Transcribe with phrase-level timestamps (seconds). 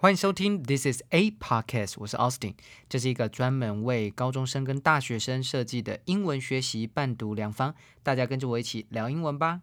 [0.00, 2.54] 欢迎收听 This is a podcast，我是 Austin，
[2.88, 9.60] 这是一个专门为高中生跟大学生设计的英文学习伴读良方，大家跟着我一起聊英文吧。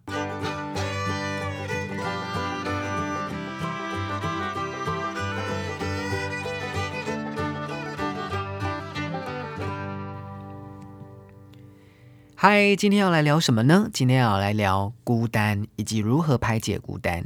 [12.36, 13.90] 嗨，今天要来聊什么呢？
[13.94, 17.26] 今天要来聊孤单以及如何排解孤单。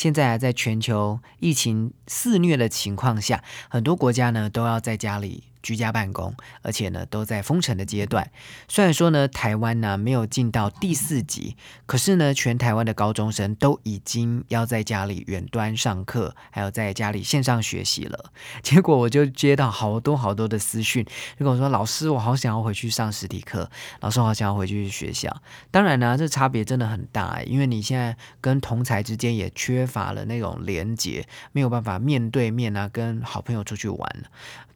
[0.00, 5.49] 现在啊，在全球疫情肆虐的情况下，很多国家呢都要在家里。
[5.62, 8.30] 居家办公，而且呢都在封城的阶段。
[8.68, 18.32] 虽然说呢台湾呢没有进到第四级，可是呢全台湾的高中生都已经要在家里远端上课，还有在家里线上学习了。
[18.62, 21.04] 结果我就接到好多好多的私讯，
[21.38, 25.34] 就跟我说：“老师，我好想要回去上实体课，老师，我好想要回去学校。”
[25.70, 34.22] 当然呢，这差别真的很大，因为你现在跟同才之间也缺乏了那种连结，没有办法面对面啊跟好朋友出去玩。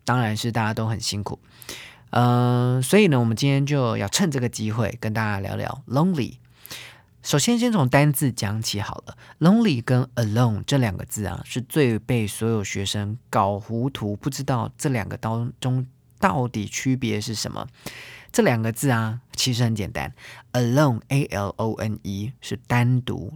[0.04, 1.38] 当然是大家都很辛苦，
[2.10, 6.34] 嗯，所以呢，我们今天就要趁这个机会跟大家聊聊 lonely。
[7.22, 9.16] 首先，先从单字讲起好了。
[9.40, 15.86] lonely 跟 alone 这两个字啊，是最被所有学生搞糊涂，不知道这两个当中
[16.18, 17.66] 到底区别是什么。
[18.30, 20.12] 这两个字啊，其实很简单
[20.52, 23.32] ，alone a l o n e 是单独、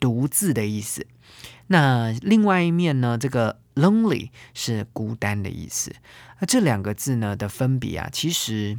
[0.00, 1.06] 独自的意思。
[1.66, 3.60] 那另外一面呢，这个。
[3.78, 5.94] Lonely 是孤单的意思，
[6.40, 8.76] 那这两个字呢的分别啊，其实，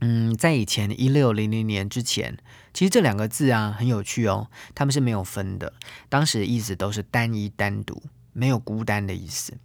[0.00, 2.36] 嗯，在以前一六零零年之前，
[2.74, 5.72] 其实这两个字啊很有趣哦，他们是没有分的，
[6.08, 9.56] 当时的意思都是单一单独，没有孤单的意思。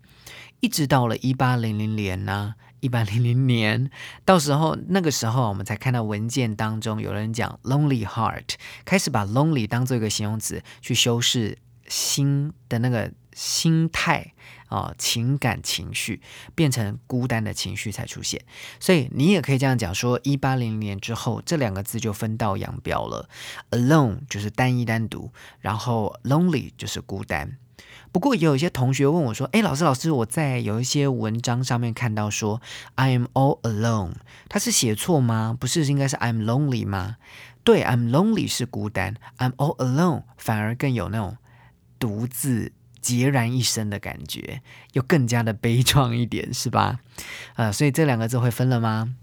[0.59, 3.89] 一直到了一八零零年呢，一八零零年，
[4.23, 8.53] 到时候那个时候我们才看到文件当中有人讲 lonely heart，
[8.85, 13.11] 开始把 lonely 当做一个形容词去修饰心的那个。
[13.33, 14.33] 心态
[14.67, 16.21] 啊，情感情绪
[16.55, 18.41] 变成孤单的情绪才出现，
[18.79, 23.29] 所以你也可以这样讲说，一八零零年之后，这两个字就分道扬镳了。
[23.71, 27.57] Alone 就是单一单独，然后 Lonely 就是孤单。
[28.13, 32.61] 不过也有一些同学问我说：“哎，老师老师，我在有一些文章上面看到说
[32.95, 34.15] I am all alone，
[34.49, 35.55] 他是写错吗？
[35.57, 37.15] 不是，应该是 I'm lonely 吗？
[37.63, 41.37] 对，I'm lonely 是孤单，I'm all alone 反而更有那种
[41.99, 44.61] 独自。”孑然一身的感觉，
[44.93, 46.99] 又更加的悲壮一点，是吧？
[47.55, 49.15] 呃，所以这两个字会分了吗？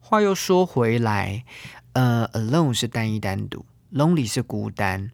[0.00, 1.44] 话又说回来，
[1.92, 5.10] 呃，alone 是单一单独，lonely 是孤单。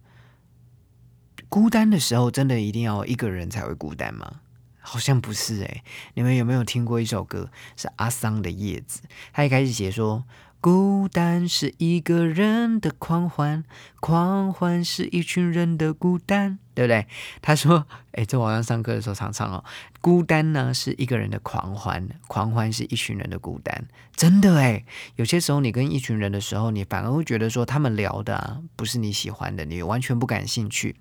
[1.49, 4.41] 孤单的时候，真的一定要一个人才会孤单吗？
[4.81, 9.03] 好像不是诶，你们有没有听过一首歌，是阿桑的《叶子》？
[9.33, 10.25] 他一开始写说。
[10.63, 13.65] 孤单是一个人的狂欢，
[13.99, 17.05] 狂欢是一群人的孤单，对不对？
[17.41, 17.85] 他说
[18.15, 19.65] ：“哎，这晚上上课的时候常常哦，
[20.01, 23.89] 孤单呢是一个人的狂欢，狂欢是一群人的孤单。
[24.15, 24.85] 真的哎，
[25.17, 30.95] 有些时候你跟一群人的时候，你反而会觉得说他们聊的啊不是你喜欢的，你完全不感兴趣。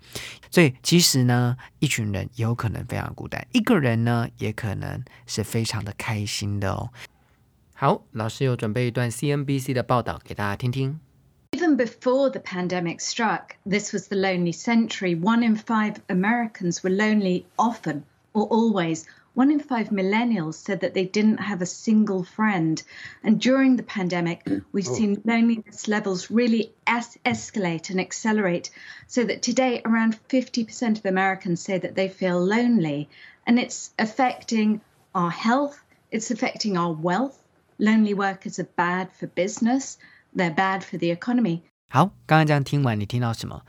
[0.50, 6.90] 所以其实呢，一群人有可能非常孤单，一个人呢也可能是非常的开心的哦。”
[7.81, 10.99] 好，老师有准备一段 CNBC 的报道给大家听听。
[11.51, 15.15] Even before the pandemic struck, this was the lonely century.
[15.15, 18.01] One in five Americans were lonely often
[18.33, 19.03] or always.
[19.35, 22.81] One in five millennials said that they didn't have a single friend.
[23.23, 24.41] And during the pandemic,
[24.71, 28.71] we've seen loneliness levels really es- escalate and accelerate,
[29.05, 33.09] so that today around 50% of Americans say that they feel lonely.
[33.45, 34.81] And it's affecting
[35.13, 35.79] our health,
[36.09, 37.37] it's affecting our wealth
[37.77, 39.97] lonely workers are bad for business,
[40.35, 41.61] they're bad for the economy.
[41.89, 43.63] 好，刚刚这样听完，你听到什么？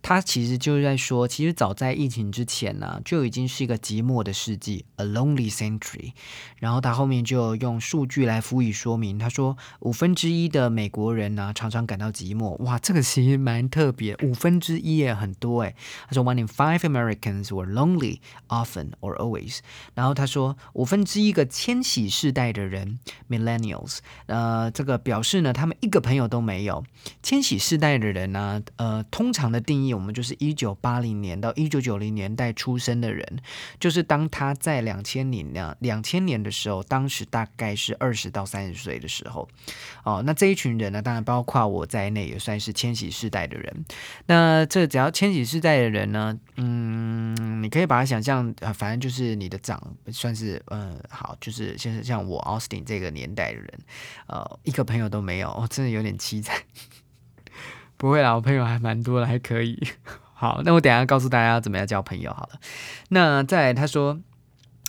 [0.00, 6.12] 他其实就是在说，其实早在疫情之前呢，就已经是一个寂寞的世纪，a lonely century。
[6.58, 9.18] 然后他后面就用数据来辅以说明。
[9.18, 12.56] 他说，五分之一的美国人呢，常常感到寂寞。
[12.62, 15.74] 哇，这个其实蛮特别，五分之一也很多哎。
[16.06, 19.58] 他说，one in five Americans were lonely often or always。
[19.94, 22.98] 然后他说，五分之一个千禧世代的人
[23.28, 26.84] ，millennials，呃，这个表示呢，他们一个朋友都没有。
[27.22, 29.87] 千禧世代的人呢，呃，通常的定义。
[29.94, 33.24] 我们就是一九八零年到一九九零年代出生的人，
[33.78, 39.48] 就是当他在两千年两两千年的时候，当时大概是二十到三十岁的时候，
[40.04, 43.84] 哦，那这一群人呢，当然包括我在内，也算是千禧世代的人。
[44.26, 49.80] 那这只要千禧世代的人呢，嗯，你可以把它想象，反正就是你的长，
[50.12, 53.78] 算是嗯好，就是像像我 Austin 这个年代的人，
[54.26, 56.56] 呃，一个朋友都没有，真的有点凄惨。
[57.98, 59.78] 不会啦，我朋友还蛮多的，还可以。
[60.32, 62.60] 好，那我等下告诉大家怎么样交朋友好了。
[63.10, 64.18] 那再，他说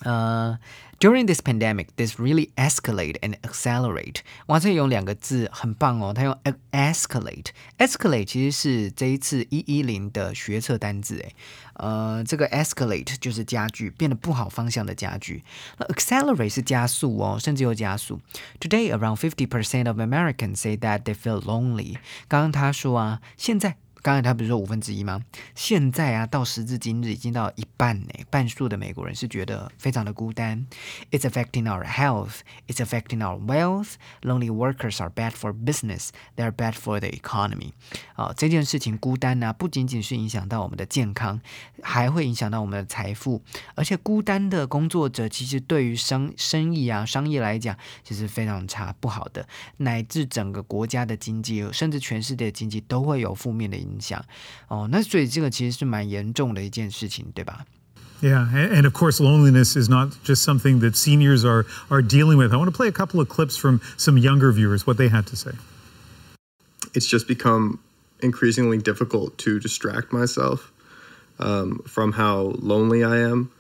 [0.03, 0.57] 呃
[0.98, 4.16] ，during this pandemic, this really escalate and accelerate。
[4.46, 6.36] 哇，这里用两个字很棒哦，它用
[6.72, 11.34] escalate。escalate 其实是这一次一一零的学测单字诶。
[11.74, 15.42] 呃，这个 escalate 就是加剧，变得不好方向的加剧。
[15.78, 18.20] 那 accelerate 是加速哦，甚至又加速。
[18.60, 21.96] Today, around fifty percent of Americans say that they feel lonely。
[22.28, 23.76] 刚刚他说啊，现在。
[24.01, 25.21] 刚才他不是说五分之一吗？
[25.55, 30.65] 现在啊，到时至今日已经到一半呢，半数的美国人是觉得非常的孤单。
[31.11, 32.39] It's affecting our health.
[32.67, 33.95] It's affecting our wealth.
[34.21, 36.09] Lonely workers are bad for business.
[36.37, 37.71] They're bad for the economy.
[38.15, 41.41] 啊，这件事情孤单呢，不仅仅是影响到我们的健康，
[41.83, 43.41] 还会影响到我们的财富。
[43.75, 49.45] 而且孤单的工作者，其实对于生生意啊、商业来讲，其实非常差、不好的，
[49.77, 53.88] 乃至整个国家的经济，甚至全世界的经济都会有负面的影。
[53.88, 54.24] 影响
[54.68, 57.64] 哦，那所以这个其实是蛮严重的一件事情，对吧？
[58.22, 62.52] Yeah, and of course, loneliness is not just something that seniors are are dealing with.
[62.52, 65.26] I want to play a couple of clips from some younger viewers, what they had
[65.26, 65.50] to say.
[66.94, 67.80] It's just become
[68.20, 70.72] increasingly difficult to distract myself
[71.38, 73.50] um, from how lonely I am.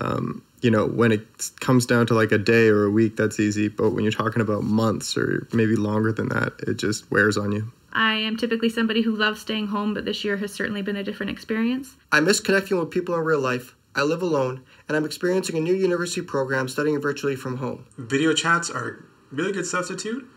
[0.00, 1.26] Um, you know, when it
[1.60, 3.68] comes down to like a day or a week, that's easy.
[3.68, 7.52] But when you're talking about months or maybe longer than that, it just wears on
[7.52, 7.72] you.
[7.91, 11.03] I am typically somebody who loves staying home, but this year has certainly been a
[11.03, 11.95] different experience.
[12.11, 13.75] I miss connecting with people in real life.
[13.95, 17.85] I live alone, and I'm experiencing a new university program studying virtually from home.
[17.97, 20.27] Video chats are a really good substitute,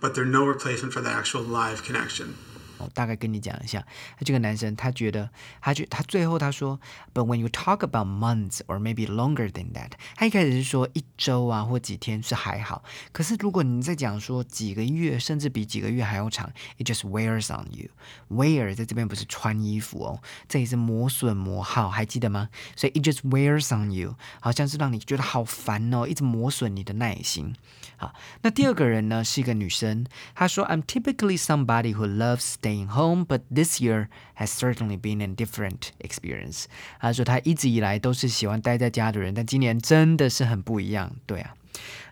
[0.00, 2.36] but they're no replacement for the actual live connection.
[2.78, 3.84] 我大概跟你讲一下，
[4.20, 5.28] 这个男生他觉得，
[5.60, 6.78] 他觉他最后他说
[7.14, 17.88] ，But when you talk about months or maybe longer than that，他一开始是说一周啊或几天是还好，可是如果你在讲说几个月，甚至比几个月还要长，it just wears on you。
[18.30, 22.48] wear 在这边不是穿衣服哦，这里是磨损磨耗，还记得吗？
[22.74, 27.54] 所以 it just wears on you，好像是让你觉得好烦哦，一直磨损你的耐心。
[27.96, 36.64] 好，那第二个人呢是一个女生，她说，I'm typically somebody who loves staying home, but this year has certainly been a different experience。
[37.00, 41.14] 他说他一直以来都是喜欢待在家的人，但今年真的是很不一样。
[41.26, 41.54] 对啊，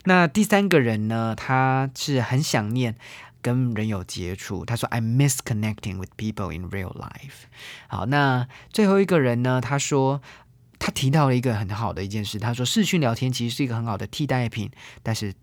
[0.04, 2.94] 那第三个人呢，他是很想念
[3.42, 4.64] 跟人有接触。
[4.64, 7.48] 他说 I miss connecting with people in real life。
[7.88, 10.22] 好，那最后一个人呢，他说
[10.78, 14.70] 他提到了一个很好的一件事，他说视讯聊天其实是一个很好的替代品，
[15.02, 15.34] 但是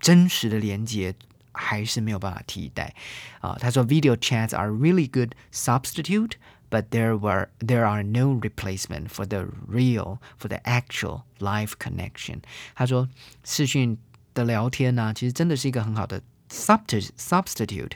[0.00, 1.14] 真实的连接。
[1.55, 2.93] 还是没有办法替代
[3.39, 3.57] 啊。
[3.59, 10.47] 他说，video chats are really good substitute。But there were there are no replacement for the real for
[10.47, 12.43] the actual live connection。
[12.73, 13.09] 他说，
[13.43, 13.97] 视讯
[14.33, 17.91] 的聊天呢、啊，其实真的是一个很好的 substitute substitute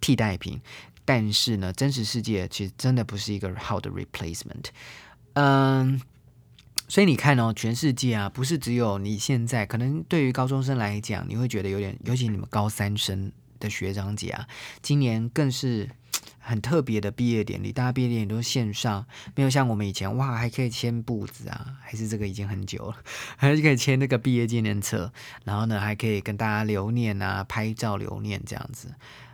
[0.00, 0.62] 替代品，
[1.04, 4.68] 但是呢，真实世界其实真的不是一个好的 replacement。
[5.34, 6.00] 嗯。
[6.91, 9.65] 所以你看哦，全世界啊，不是只有你现在。
[9.65, 14.45] 可能对于高中生来讲，你会觉得有点，尤其你们高三生的学长姐啊，
[14.81, 15.89] 今年更是
[16.37, 17.71] 很特别的毕业典礼。
[17.71, 19.05] 大家毕业典礼都是线上，
[19.35, 22.97] 没有像我们以前哇，还可以签簿子啊，还是这个已经很久了，
[23.37, 25.13] 还是可以签那个毕业纪念册，
[25.45, 28.89] 然后呢，还可以跟大家留念啊，拍照留念这样子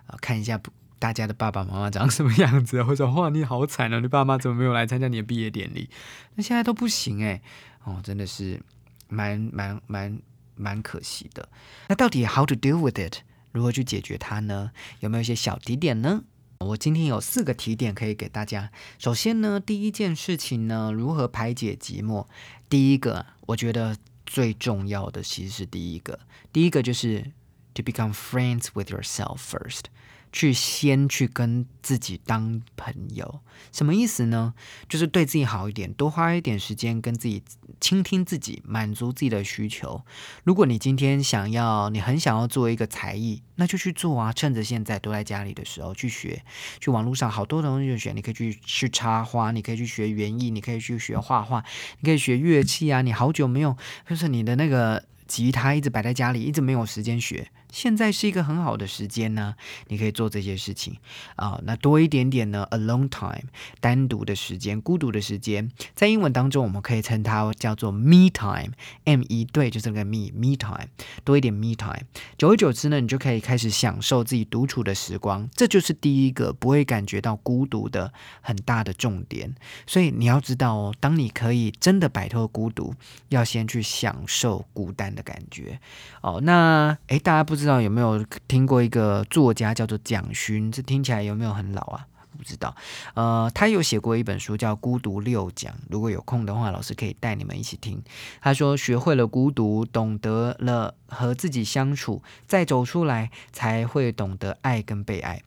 [0.05, 0.61] 啊，看一下。
[0.99, 2.81] 大家的爸爸妈妈长什么样子？
[2.83, 5.89] 或者哇，你好惨啊，你爸妈怎么没有来参加你的毕业典礼？
[6.35, 7.41] 那现在都不行哎，
[7.83, 8.61] 哦，真的是
[9.09, 10.19] 蛮蛮蛮
[10.55, 11.47] 蛮可惜的。
[11.87, 13.19] 那到底 how to deal with it？
[13.51, 14.71] 如何去解决它呢？
[14.99, 16.23] 有没有一些小提点呢？
[16.59, 18.71] 我今天有四个提点可以给大家。
[18.97, 22.25] 首先呢，第一件事情呢，如何排解寂寞？
[22.67, 26.19] 第一个，我觉得最重要的其实是第一个，
[26.51, 27.31] 第一个就是
[27.75, 29.83] to become friends with yourself first。
[30.31, 33.39] 去先去跟自己当朋友，
[33.71, 34.53] 什么意思呢？
[34.89, 37.41] 就是对自己好一点，多花一点时间跟自己
[37.79, 40.01] 倾听自己，满足自己的需求。
[40.43, 44.33] 如果你今天想要，你很想要做一个才艺，那就去做啊！
[44.33, 46.43] 趁着现在都在家里的时候去学，
[46.79, 48.13] 去网络上好多东西去学。
[48.13, 51.63] 你可以去去插花，你可以去学园艺，你可以去学画画，
[51.99, 53.01] 你可以学乐器啊！
[53.01, 53.75] 你好久没有，
[54.07, 57.49] 就是你的那个吉他一直摆在家里，一直没有时间学。
[57.71, 59.55] 现在是一个很好的时间呢，
[59.87, 60.97] 你可以做这些事情
[61.35, 61.59] 啊。
[61.63, 70.87] 那多一点点呢，alone time，单独的时间，孤独的时间，在英文当中我们可以称它叫做 me time，m e 对，就是那个 me me time，
[71.23, 72.01] 多一点 me time。
[72.37, 79.53] 久而久之呢，你就可以开始享受自己独处的时光，这就是第一个不会感觉到孤独的很大的重点。
[79.85, 82.93] 所以你要知道哦，当你可以真的摆脱孤独，
[83.29, 85.79] 要先去享受孤单的感觉
[86.21, 86.39] 哦。
[86.43, 90.71] 那诶，大家不不知道有没有听过一个作家叫做蒋勋？
[90.71, 92.05] 这听起来有没有很老啊？
[92.37, 92.75] 不知道。
[93.15, 97.99] 呃，他有写过一本书叫《孤独六讲》，如果有空的话，老师可以带你们一起听。
[98.41, 105.41] 他说，学会了孤独，懂得了和自己相处，再走出来，才会懂得爱跟被爱。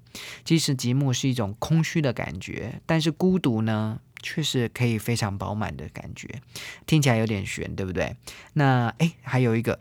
[0.44, 6.26] 即使寂寞是一种空虚的感觉，但是孤独呢，却是可以非常饱满的感觉。
[6.86, 8.16] 听起来有点悬，对不对？
[8.54, 9.78] 那诶，还有一个。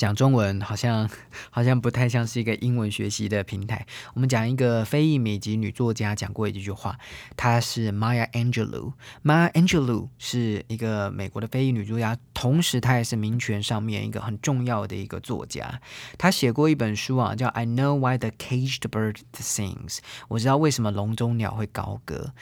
[0.00, 1.06] 讲中文好像
[1.52, 3.86] 好像不太像是一个英文学习的平台。
[4.14, 6.96] 我们讲一个非裔美籍女作家讲过一句话，
[7.36, 8.94] 她是 Maya Angelou。
[9.22, 15.78] Maya Angelou 是一个美国的非裔女作家，同时她也是民权上面一个很重要的一个作家。
[16.16, 19.96] 她写过一本书啊，叫《I Know Why the Caged Bird Sings》。
[20.28, 22.32] 我知道为什么笼中鸟会高歌。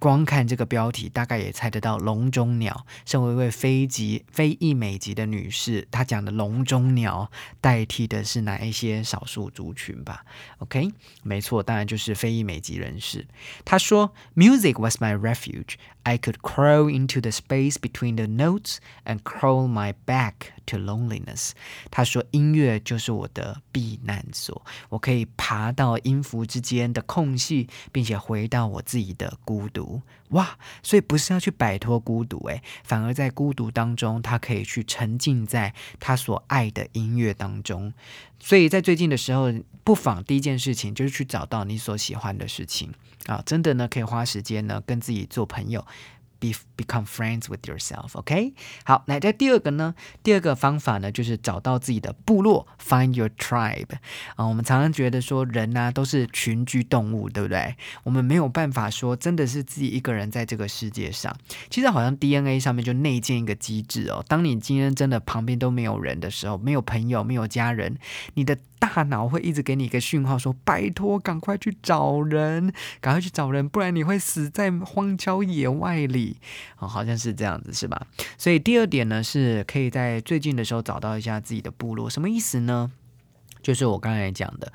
[0.00, 2.86] 光看这个标题，大概也猜得到笼中鸟。
[3.04, 7.30] 身为一位非籍、非裔美籍的女士，她讲的笼中鸟
[7.60, 10.24] 代替的是哪一些少数族群吧
[10.58, 10.90] ？OK，
[11.22, 13.26] 没错，当然就是非裔美籍人士。
[13.62, 15.74] 她说：“Music was my refuge.
[16.02, 20.32] I could crawl into the space between the notes and crawl my back
[20.64, 21.50] to loneliness。”
[21.92, 29.88] 她说：“音乐就是我的避难所，我可以爬到音符之间的空隙，并且回到我自己的孤独。”
[30.30, 37.92] 哇，所以不是要去摆脱孤独，诶，反而在孤独当中，他可以去沉浸在他所爱的音乐当中。
[38.38, 39.52] 所以在最近的时候，
[39.84, 42.92] 不妨第一件事情就是去找到你所喜欢的事情
[43.26, 45.84] 啊，真的呢，可以花时间呢跟自己做朋友。
[46.40, 48.54] Be become friends with yourself，OK？
[48.84, 49.94] 好，那在第二个呢？
[50.22, 53.92] 第二个方法呢，就是找到自己的部落，find your tribe。
[54.34, 57.76] 啊，我们常常觉得说人呢都是群居动物，对不对？
[58.02, 61.36] 我们没有办法说真的是自己一个人在这个世界上。
[61.68, 67.98] 其实好像 DNA 上面就内建一个机制哦，当你今天真的旁边都没有人的时候，没有朋友，没有家人，
[68.34, 76.38] 你的大脑会一直给你一个讯号，说拜托，赶快去找人，赶快去找人，不然你会死在荒郊野外里。
[76.78, 78.06] 哦，好像是这样子，是吧？
[78.36, 82.90] 所以第二点呢，是可以在最近的时候找到一下自己的部落，什么意思呢？
[83.62, 84.72] 就是我刚才讲的。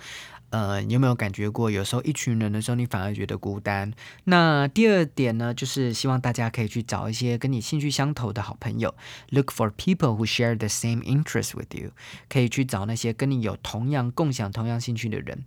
[0.50, 3.92] 呃，你有没有感觉过，有时候一群人的时候，你反而觉得孤单？
[4.26, 8.96] 那第二点呢，就是希望大家可以去找一些跟你兴趣相投的好朋友
[9.30, 11.92] ，look for people who share the same interest with you，
[12.30, 15.44] 可以去找那些跟你有同样共享同样兴趣的人。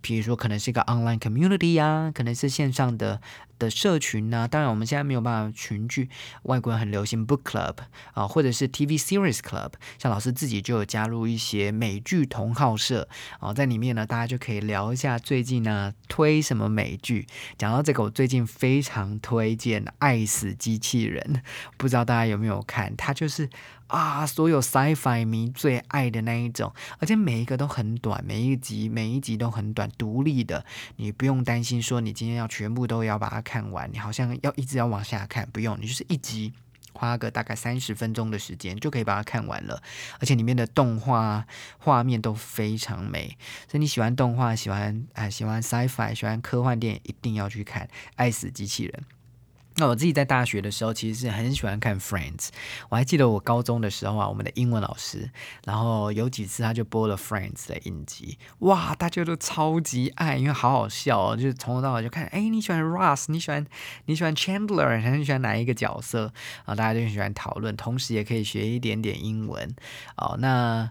[0.00, 3.20] 比如说，可能是一个 online community 呀，可能是线上的
[3.58, 4.46] 的社群呢。
[4.48, 6.08] 当然，我们现在没有办法群聚，
[6.42, 7.76] 外国人很流行 book club
[8.12, 9.72] 啊，或者是 TV series club。
[9.98, 13.08] 像老师自己就有加入一些美剧同好社
[13.40, 17.26] 啊，在里面呢，大家就可以聊一下最近呢推什么美剧。
[17.56, 21.22] 讲到这个，我最近非常推荐《爱死机器人》，
[21.76, 22.94] 不知道大家有没有看？
[22.96, 23.48] 它就是。
[23.88, 30.64] 啊，所有 sci-fi 迷最爱的那一种，而且每一个都很短，每一集每一集都很短，独立的，
[30.96, 36.52] 你不用担心说你今天要全部都要把它看完，你好像要一直要往下看，不用，你就是一集
[36.94, 39.82] 花个大概三十分钟的时间就可以把它看完了，
[40.20, 41.46] 而且里面的动画
[41.78, 43.36] 画面都非常美，
[43.68, 49.02] 所以你喜欢动画，喜欢啊喜欢 sci-fi，喜欢科幻电影，一定要去看《爱死机器人》。
[49.76, 52.48] 那我自己在大学的时候，其实是很喜欢看 Friends。
[52.88, 55.30] 我还记得我高中的时候啊，我们的英文老师，
[55.64, 63.66] 然后有几次他就播了 Friends 的影集，哇，大家都超级爱，因为好好笑哦，就是从头到尾就看，哎，你喜欢 Ross，你喜欢
[64.06, 66.32] 你喜欢 Chandler，还是喜欢哪一个角色
[66.64, 66.74] 啊？
[66.74, 69.74] 大家就很喜欢讨论，同时也可以学一点点英文
[70.16, 70.36] 哦。
[70.38, 70.90] 那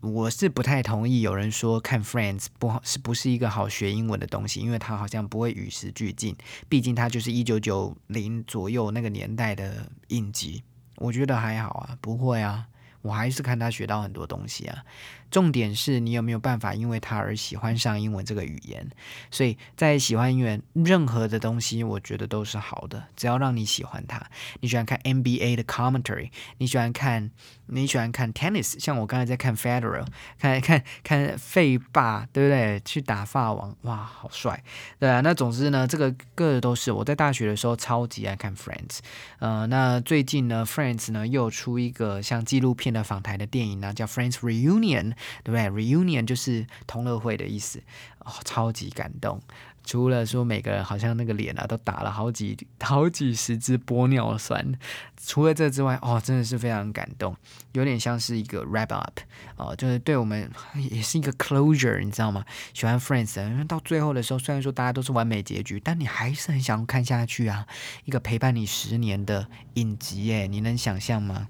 [0.00, 6.36] 我是不太同意有人说看 Friends 不好是不是一个好学英文的东西，因为它好像不会与时俱进，
[6.68, 10.62] 毕竟它就是一九九零左右那个年代的印记。
[10.96, 12.68] 我觉得还好啊，不会啊，
[13.02, 14.84] 我还是看他学到很多东西啊。
[15.30, 18.88] 重点是你有没有办法因为他而喜欢上英文这个语言？
[19.30, 24.24] 所以在喜欢英文任何的东西，我觉得都是好的，只要让你喜欢它。
[24.60, 27.30] 你喜欢看 NBA 的 commentary，你喜欢看
[27.66, 30.06] 你喜欢看 tennis，像我刚才在看 Federer，
[30.38, 32.80] 看 看看费霸，对不对？
[32.84, 34.62] 去打法王，哇，好帅，
[34.98, 35.20] 对啊。
[35.20, 39.00] 那总之呢，这个个都是我在大学的时候超级爱看 Friends。
[39.40, 45.14] 呃，那最近呢，Friends 呢又出一个像纪录片的访谈的电影呢，叫 Friends Reunion。
[45.42, 47.82] 对不对？Reunion 就是同乐会的意思
[48.20, 49.40] 哦，超级感动。
[49.84, 54.78] 除了说每个人好像那个脸啊都打了好几好几十支玻尿酸，
[55.16, 57.34] 除了这之外，哦，真的是非常感动，
[57.72, 59.18] 有点像是一个 wrap up
[59.56, 60.50] 哦，就是对我们
[60.90, 62.44] 也是一个 closure，你知道吗？
[62.74, 67.66] 喜欢 Friends，因为到最后的时候，虽然说大家都是完美结局，但你还是很想看下去啊。
[68.04, 71.48] 一个陪伴你十年的影集，哎，你能想象吗？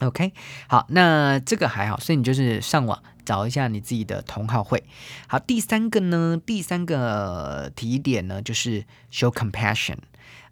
[0.00, 0.32] OK，
[0.66, 4.82] 好，那这个还好，所以你就是上网找一下你自己的同好会。
[5.26, 9.96] 好，第三个呢，第三个提点呢，就是 show compassion。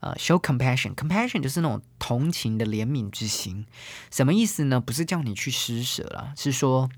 [0.01, 3.67] 呃，show compassion，compassion 就是那种同情的怜悯之心，
[4.11, 4.81] 什么意思呢？
[4.81, 6.89] 不是叫你去施舍了，是说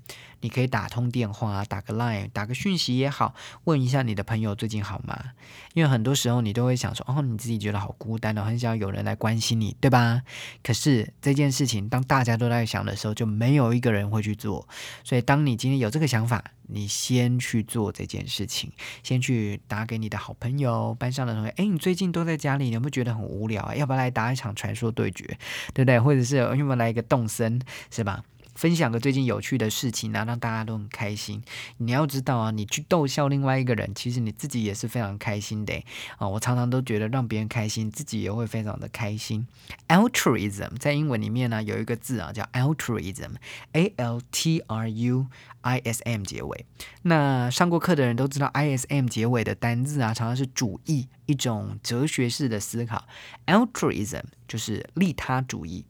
[0.41, 3.33] 你可以打通电话，打个 line，打个讯息也好，
[3.65, 5.31] 问一下你的朋友最近好吗？
[5.73, 10.21] 因为很多时候你都会想说，哦，你自己觉得好孤单哦，很想有人来关心你，对吧？
[10.63, 14.67] 可是这件事情，当大家都在想的时候，就没有一个人会去做。
[15.03, 18.71] 所以，当你今天有这个想法，你先去做这件事情，
[19.03, 21.49] 先去打给你的好朋友、班上的同学。
[21.57, 23.75] 哎，你最近都在家里，你有没有觉得很无聊啊？
[23.75, 25.25] 要不要来打一场传说对决，
[25.73, 25.99] 对不对？
[25.99, 28.23] 或者是我们来一个动身，是吧？
[28.61, 31.41] 分享个最近有趣的事情啊，让大家都很开心。
[31.77, 35.73] 你要知道啊，你去逗笑另外一个人，其实你自己也是非常开心的
[36.19, 36.27] 啊。
[36.27, 39.47] 我常常都觉得让别人开心，自己也会非常的开心。
[39.87, 45.25] Altruism 在英文里面呢有一个字啊叫 Altruism，A L T R U
[45.61, 46.67] I S M 结尾。
[47.01, 53.07] 那上过课的人都知道，I S M 结尾的单字啊，常常是主义，一种哲学式的思考。
[53.47, 55.85] Altruism 就是利他主义。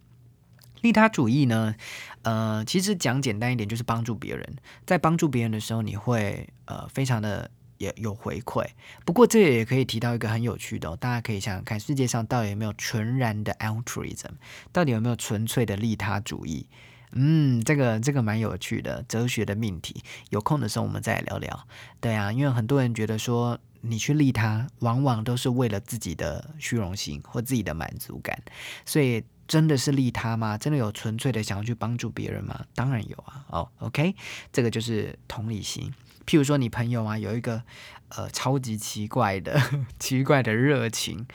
[0.81, 1.75] 利他主义呢，
[2.23, 4.55] 呃，其实讲简单一点，就是帮助别人。
[4.85, 7.49] 在帮助别人的时候，你会呃非常的
[7.79, 8.63] 也有回馈。
[9.05, 14.33] 不过这也可以提到一个很有趣的，大家可以想想看，世界上到底有没有纯然的 altruism，
[14.71, 16.67] 到底有没有纯粹的利他主义？
[17.13, 20.03] 嗯，这个这个蛮有趣的哲学的命题。
[20.29, 21.67] 有空的时候我们再来聊聊。
[21.99, 28.39] 对啊，因为很多人觉得说，你去利他，往往都是为了自己的虚荣心或自己的满足感，
[28.85, 29.23] 所以。
[29.51, 30.57] 真的是利他吗？
[30.57, 32.63] 真的有纯粹的想要去帮助别人吗？
[32.73, 33.43] 当然有啊。
[33.49, 34.15] 哦，OK，
[34.53, 35.91] 这个就是同理心。
[36.25, 37.61] 譬如说，你朋友啊有一个
[38.07, 39.61] 呃超级奇怪的
[39.99, 41.27] 奇怪的热情，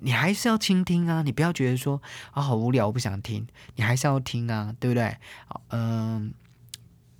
[0.00, 1.22] 你还是要倾听啊。
[1.22, 3.46] 你不要觉得说啊好无聊，我不想听，
[3.76, 5.16] 你还是要听啊，对不对？
[5.46, 6.34] 好，嗯，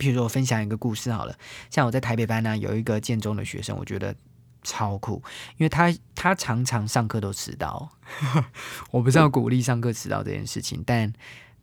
[0.01, 1.39] 譬如说我分享一个故事好了，
[1.71, 4.17] 像我在台北班呢有一个建中的学生，我觉得。
[4.63, 5.23] 超酷，
[5.57, 7.91] 因为他他常常上课都迟到。
[8.91, 11.13] 我不是要鼓励上课迟到这件事情，但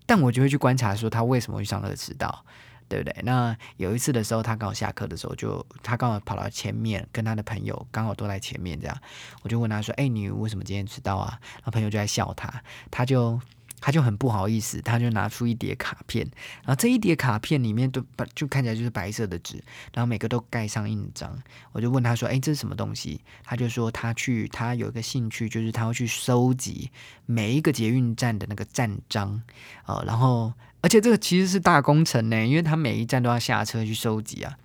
[0.05, 2.45] 但我就会去观察说他为什么会上课迟到，
[2.87, 3.15] 对不对？
[3.23, 8.97] 那有一次的时候，他刚好下课的时候，就他刚好跑到前面，跟他的朋友刚好都在前面，这样
[9.41, 13.39] 我就问他说：“哎，你为什么今天迟到啊？”然后朋友就在笑他，他就。
[13.79, 16.25] 他就很不好意思，他就拿出一叠卡片，
[16.63, 19.63] 然后这一叠卡片里面都白，就看起来就是白色的纸，
[19.93, 21.37] 然后每个都盖上印章。
[21.71, 26.89] 我就问他说：“哎，这是什么东西？”他就说他去，他有一个兴趣，就是他会去收集
[27.25, 29.41] 每一个捷运站的那个站章，
[29.85, 34.57] 呃，然后而且这个其实是大工程呢，因为他每一站都要下车去收集啊。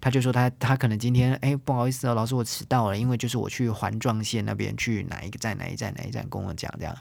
[0.00, 6.96] 他就说他他可能今天哎不好意思哦，老师我迟到了，因为就是我去环状线那边去哪一个站哪一站哪一站跟我讲这样。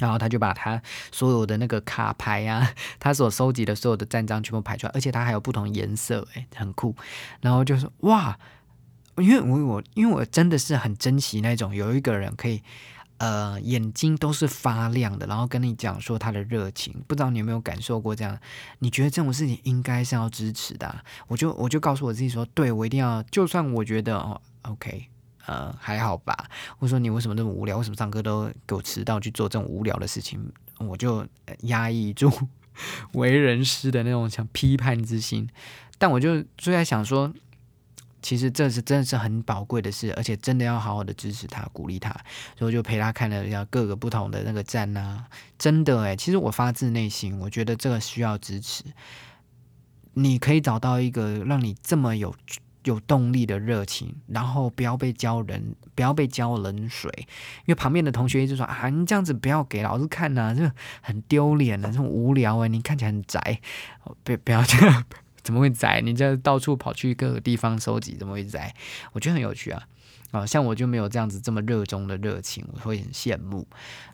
[0.00, 0.82] 然后他就把他
[1.12, 6.96] 所有的那个卡牌啊，他所收集的所有的战章全部排出来，而且他还有不同颜色，诶，很酷。
[7.40, 8.38] 然后就是哇，
[9.18, 12.62] 因为我我因为我真的是很珍惜那种有一个人可以，
[13.18, 16.94] 呃，眼睛都是发亮的，然后跟你讲说他的热情。
[17.06, 18.38] 不知道你有没有感受过这样？
[18.78, 21.04] 你觉得这种事情应该是要支持的？
[21.28, 25.08] 我就我就告诉我自己说，对我一定要，就算我觉得哦，OK。
[25.46, 26.48] 呃，还好吧。
[26.78, 27.78] 我说你为什么那么无聊？
[27.78, 30.52] 为什么上课都给我迟到去做这种无聊的事情？
[30.78, 31.26] 我就
[31.62, 32.30] 压抑住
[33.12, 35.48] 为人师的那种想批判之心。
[35.98, 37.32] 但我就就在想说，
[38.22, 42.10] 其实这是真的是很宝贵的事，而且真的要好好的支持他、鼓励他。
[42.56, 45.26] 所以我就陪他看了一下各个不同的那个站啊，
[45.58, 48.84] 真的诶，其实我发自内心，我觉得这个需要支持。
[50.14, 52.34] 你可以找到一个让你这么有。
[52.84, 60.70] 有动力的热情，然后不要被浇人，不要被浇冷水，因为旁边的同学一直说啊，你这样子不要给老师看呐，这
[61.02, 63.60] 很丢脸的，这种无聊哎，你看起来很宅，
[64.24, 65.04] 不不要这 样，
[65.42, 66.00] 怎么会宅？
[66.00, 68.74] 你这到处跑去各个地方收集，怎么会宅？
[69.12, 69.86] 我觉得很有趣啊，
[70.30, 73.66] 啊，像我就没有这样子这么热衷的热情，我会很羡慕。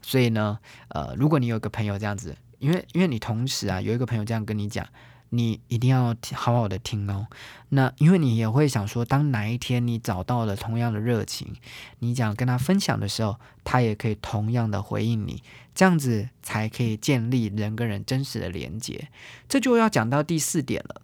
[0.02, 4.85] 所以呢，呃，如果你有个朋友这样子，因为因为你同时啊有一个朋友这样跟你讲。
[5.31, 7.27] 你一定要好好的听哦。
[7.71, 11.55] 那因为你也会想说，当哪一天你找到了同样的热情，
[11.99, 15.43] 你想跟他分享的时候，他也可以同样的回应你，
[15.75, 19.09] 这样子才可以建立人跟人真实的连接。
[19.49, 21.03] 这就要讲到第四点了。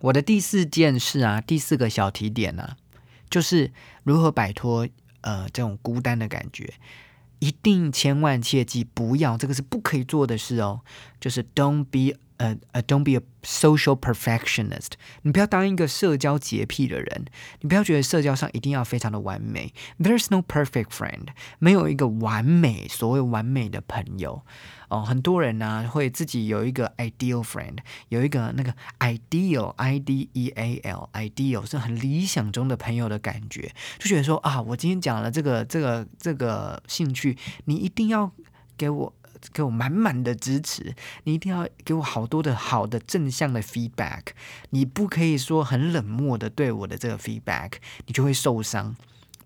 [0.00, 2.76] 我的第四件事啊，第四个小提点呢，
[3.30, 3.72] 就是
[4.04, 4.88] 如何摆脱
[5.20, 6.74] 呃这种孤单的感觉。
[7.38, 10.82] 一定千万切记不要，这个是不可以做的事哦。
[11.20, 14.92] 就是 don't be 呃呃 don't be a social perfectionist。
[15.22, 17.24] 你不要当一个社交洁癖的人。
[17.60, 19.72] 你不要觉得社交上一定要非常的完美。
[20.00, 21.28] There's no perfect friend。
[21.60, 24.42] 没有一个完美，所谓完美的朋友。
[24.88, 27.78] 哦，很多人呢会自己有一个 ideal friend，
[28.08, 38.30] 有一个那个 ideal i d e a l ideal 是很理想中的朋友的感觉，就觉得说啊，我今天讲了这个这个这个兴趣，你一定要
[38.76, 39.14] 给我。
[39.52, 44.26] 给我满满的支持，你一定要给我好多的好的正向的 feedback，
[44.70, 47.72] 你不可以说很冷漠的对我的这个 feedback，
[48.06, 48.94] 你就会受伤。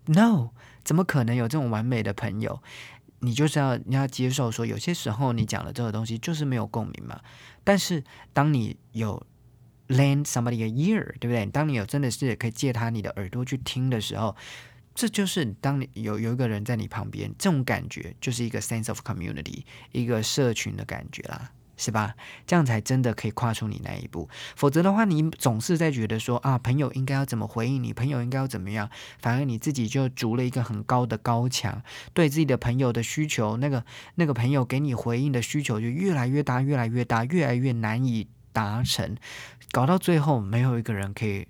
[0.05, 0.49] No，
[0.83, 2.61] 怎么可能有这种完美的朋友？
[3.19, 7.19] 你就是要你要接受说，有些时候你讲的这个东西就是没有共鸣嘛。
[7.63, 9.25] 但是当你有
[9.87, 11.45] lend somebody a ear，对不对？
[11.47, 14.35] 当你有真的是可以借他你的耳朵去听的时候。
[14.97, 22.15] 这就是当你有有一个人在你旁边，这种感觉就是一个 sense of community，一个社群的感觉啦，是吧？
[22.47, 24.27] 这样才真的可以跨出你那一步。
[24.55, 31.83] 否则的话，你总是在觉得说啊，朋友应该要怎么回应你，朋友应该要怎么样，反而你自己就筑了一个很高的高墙，
[32.15, 39.15] 对自己的朋友的需求，那个那个朋友给你回应的需求就越来越大，越来越大，越来越难以达成，
[39.71, 41.45] 搞到最后没有一个人可以。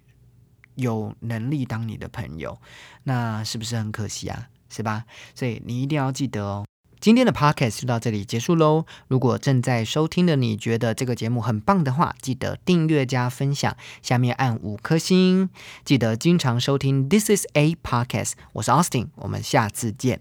[0.78, 2.58] 有能力当你的朋友，
[3.04, 4.48] 那是不是很可惜啊？
[4.70, 5.04] 是吧？
[5.36, 6.66] 所以你一定要记得哦。
[7.00, 8.86] 今天的 podcast 就到这里结束喽。
[9.08, 15.50] 如果正在收听的你觉得这个节目很棒的话，记得订阅加分享，下面按五颗星。
[15.86, 18.34] 记得经常收听 This is a podcast。
[18.54, 20.20] 我是 Austin，我们下次见。